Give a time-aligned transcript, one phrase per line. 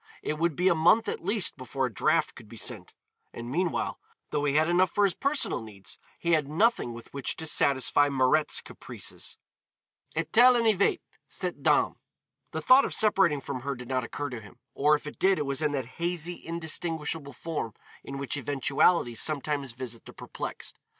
[0.23, 2.95] It would be a month at least before a draft could be sent,
[3.31, 3.99] and meanwhile,
[4.31, 8.09] though he had enough for his personal needs, he had nothing with which to satisfy
[8.09, 9.37] Mirette's caprices.
[10.15, 11.99] Et elle en avait, cette dame!
[12.49, 15.37] The thought of separating from her did not occur to him, or if it did
[15.37, 20.79] it was in that hazy indistinguishable form in which eventualities sometimes visit the perplexed.